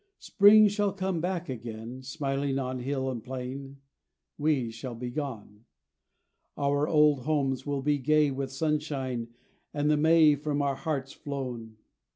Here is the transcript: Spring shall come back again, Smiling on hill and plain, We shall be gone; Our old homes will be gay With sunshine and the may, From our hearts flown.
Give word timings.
Spring 0.17 0.67
shall 0.67 0.91
come 0.91 1.21
back 1.21 1.47
again, 1.47 2.01
Smiling 2.01 2.57
on 2.57 2.79
hill 2.79 3.07
and 3.11 3.23
plain, 3.23 3.77
We 4.35 4.71
shall 4.71 4.95
be 4.95 5.11
gone; 5.11 5.65
Our 6.57 6.87
old 6.87 7.19
homes 7.19 7.67
will 7.67 7.83
be 7.83 7.99
gay 7.99 8.31
With 8.31 8.51
sunshine 8.51 9.27
and 9.75 9.91
the 9.91 9.97
may, 9.97 10.33
From 10.33 10.59
our 10.59 10.73
hearts 10.75 11.13
flown. 11.13 11.77